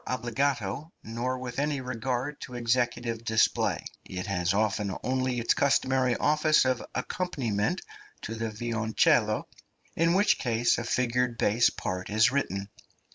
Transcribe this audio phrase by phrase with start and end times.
[0.07, 0.19] }(287)
[0.65, 6.65] obbligato nor with any regard to executive display; it has often only its customary office
[6.65, 7.79] of accompaniment
[8.23, 9.47] to the violoncello,
[9.95, 12.67] in which case a figured bass part is written.